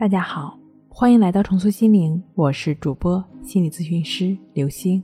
[0.00, 0.58] 大家好，
[0.88, 5.02] 欢迎来到重塑心灵，我是主播心理咨询师刘星。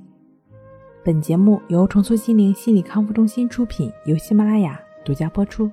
[1.05, 5.71] 本节目由重塑心灵心理康复中心出品，由喜马拉雅独家播出。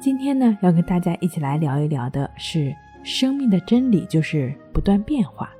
[0.00, 5.50] 今天呢，要跟大家一起来聊一聊的是生命的真理，就是不断变化。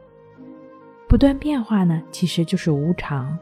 [1.07, 3.39] 不断变化呢，其实就是无常，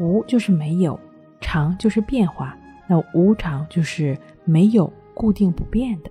[0.00, 0.98] 无就是没有，
[1.38, 2.56] 常就是变化，
[2.88, 6.10] 那无常就是没有固定不变的。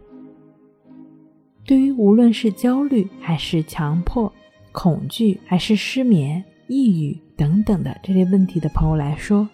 [1.66, 4.32] 对于无论是焦虑还是强迫、
[4.72, 9.50] 恐惧还是失眠、抑郁等等的这类问题的朋友来说，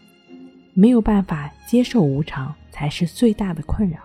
[0.73, 3.99] 没有办法接受无常才是最大的困扰。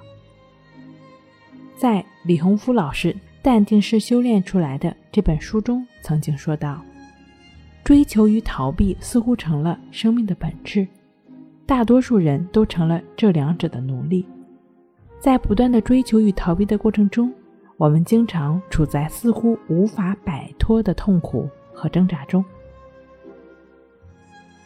[1.76, 6.80] 在李洪福老师《淡定是修炼出来的》这本书中曾经说到，
[7.82, 10.86] 追求与逃避似乎成了生命的本质，
[11.66, 14.24] 大多数人都成了这两者的奴隶，
[15.18, 17.32] 在不断的追求与逃避的过程中。
[17.78, 22.42] 我们经常处在似乎无法摆脱的痛苦和挣扎中，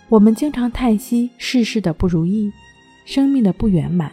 [0.09, 2.53] 我们经常叹息世事的不如意，
[3.05, 4.13] 生命的不圆满。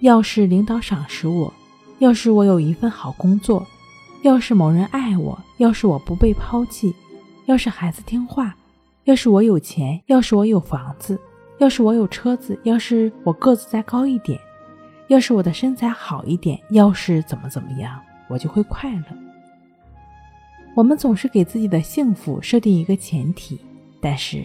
[0.00, 1.52] 要是领导赏识我，
[2.00, 3.66] 要是我有一份好工作，
[4.22, 6.94] 要是某人爱我，要是我不被抛弃，
[7.46, 8.54] 要是孩子听话，
[9.04, 11.18] 要是我有钱，要是我有房子，
[11.58, 14.38] 要是我有车子，要是我个子再高一点。
[15.12, 19.04] 要是我的身材好一点，要是怎么怎么样，我就会快乐。
[20.74, 23.60] 我们总是给自己的幸福设定一个前提，
[24.00, 24.42] 但是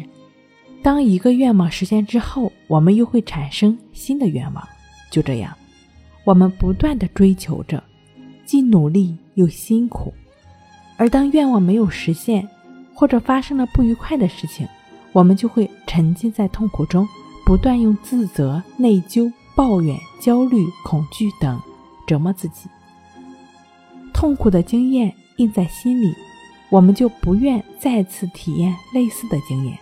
[0.84, 4.68] 当一个愿望实现之后，我们又会产生新的愿望。
[5.10, 5.56] 就这样，
[6.26, 7.82] 我们不断的追求着，
[8.44, 10.14] 既努力又辛苦。
[10.98, 12.46] 而当愿望没有实现，
[12.94, 14.68] 或者发生了不愉快的事情，
[15.14, 17.08] 我们就会沉浸在痛苦中，
[17.46, 19.32] 不断用自责、内疚。
[19.58, 21.60] 抱怨、焦虑、恐惧等
[22.06, 22.70] 折磨自己，
[24.14, 26.14] 痛苦的经验印在心里，
[26.70, 29.76] 我们就不愿再次体验类似的经验，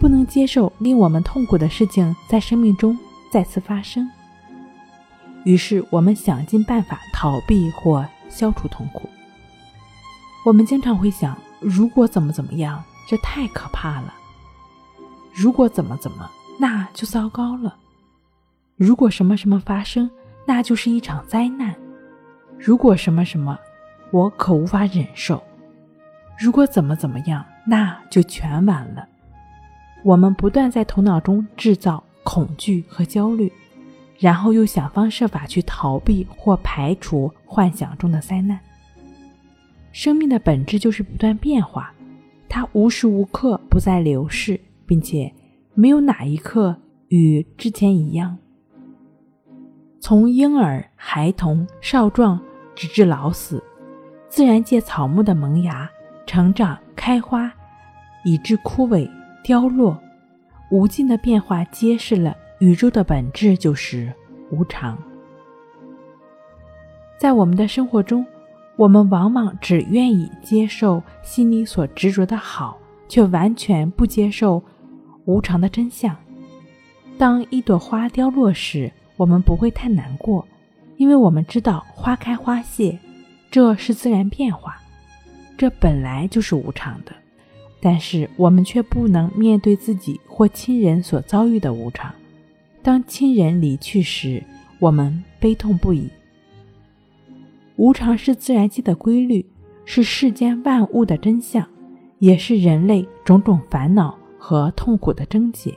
[0.00, 2.98] 不能接受令我们痛苦的事情在生命中
[3.30, 4.10] 再次发生。
[5.44, 9.08] 于是，我们想尽办法逃避或消除痛苦。
[10.44, 14.12] 我们经常会想：如果怎么怎么样，这太可怕了；
[15.32, 17.76] 如果怎么怎么，那就糟糕了。
[18.80, 20.10] 如果什么什么发生，
[20.46, 21.74] 那就是一场灾难；
[22.58, 23.58] 如果什么什么，
[24.10, 25.36] 我可无法忍受；
[26.38, 29.06] 如果怎么怎么样，那就全完了。
[30.02, 33.52] 我们不断在头脑中制造恐惧和焦虑，
[34.18, 38.58] 然后又想方设法去逃避或排除幻想中的灾难。
[39.92, 41.92] 生命的本质就是不断变化，
[42.48, 45.30] 它无时无刻不在流逝，并且
[45.74, 46.74] 没有哪一刻
[47.08, 48.38] 与之前一样。
[50.00, 52.40] 从婴儿、孩童、少壮，
[52.74, 53.62] 直至老死，
[54.30, 55.88] 自然界草木的萌芽、
[56.26, 57.52] 成长、开花，
[58.24, 59.08] 以致枯萎、
[59.44, 59.96] 凋落，
[60.70, 64.10] 无尽的变化揭示了宇宙的本质就是
[64.50, 64.96] 无常。
[67.18, 68.24] 在我们的生活中，
[68.76, 74.62] 我们往往只愿意接受心里所执着的好，却完全不接受
[75.26, 76.16] 无常的真相。
[77.18, 78.90] 当一朵花凋落时，
[79.20, 80.48] 我们不会太难过，
[80.96, 82.98] 因为我们知道花开花谢，
[83.50, 84.80] 这是自然变化，
[85.58, 87.12] 这本来就是无常的。
[87.82, 92.10] 但是我们却不能面对自己或亲人所遭遇的无常。
[92.80, 94.42] 当亲人离去时，
[94.78, 96.08] 我们悲痛不已。
[97.76, 99.44] 无常是自然界的规律，
[99.84, 101.68] 是世间万物的真相，
[102.20, 105.74] 也是人类种种烦恼和痛苦的症结。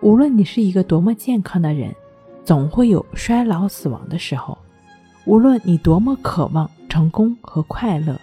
[0.00, 1.92] 无论你是一个多么健康的人。
[2.44, 4.56] 总会有衰老、死亡的时候。
[5.24, 8.20] 无论你多么渴望成功和快乐，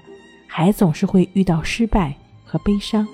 [0.48, 2.14] 还总是会遇到失败
[2.44, 3.08] 和悲伤。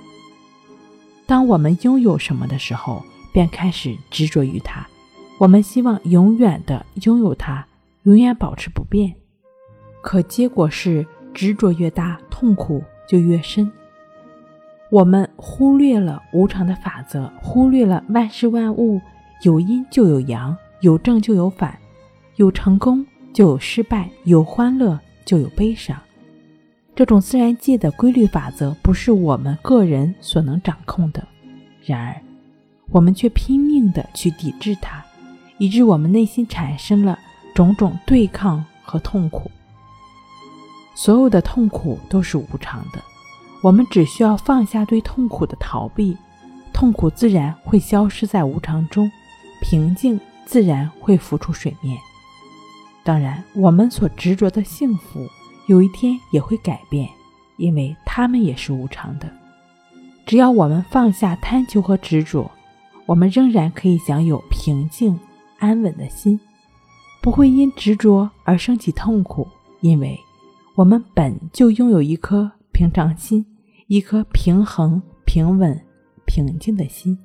[1.27, 4.85] 当我们拥有什么的时候，便开始执着于它。
[5.37, 7.65] 我们希望永远的拥有它，
[8.03, 9.13] 永远保持不变。
[10.01, 13.71] 可结果是，执着越大，痛苦就越深。
[14.89, 19.01] 我们忽略了无常的法则，忽略了万事万物
[19.41, 20.55] 有阴就有阳。
[20.85, 21.75] 有正就有反，
[22.35, 23.03] 有成功
[23.33, 25.99] 就有失败，有欢乐就有悲伤。
[26.95, 31.27] 这种自然界的规律法则不是我们个人所能掌控的。
[31.83, 32.21] 然而，
[32.91, 35.03] 我们却拼命地去抵制它，
[35.57, 37.17] 以致我们内心产生了
[37.55, 39.49] 种种对抗和痛苦。
[40.93, 43.01] 所有的痛苦都是无常的，
[43.63, 46.15] 我们只需要放下对痛苦的逃避，
[46.71, 49.11] 痛苦自然会消失在无常中，
[49.63, 50.19] 平静。
[50.45, 51.97] 自然会浮出水面。
[53.03, 55.27] 当然，我们所执着的幸福，
[55.67, 57.07] 有一天也会改变，
[57.57, 59.31] 因为他们也是无常的。
[60.25, 62.49] 只要我们放下贪求和执着，
[63.05, 65.19] 我们仍然可以享有平静
[65.59, 66.39] 安稳的心，
[67.21, 69.47] 不会因执着而升起痛苦，
[69.81, 70.19] 因为
[70.73, 73.45] 我们本就拥有一颗平常心，
[73.85, 75.79] 一颗平衡、平稳、
[76.25, 77.15] 平静的心。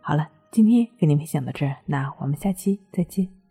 [0.00, 3.43] 好了，今天给您分享到这儿，那我们下期再见。